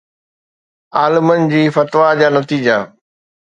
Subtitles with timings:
[0.99, 2.81] عالمن جي فتويٰ جا نتيجا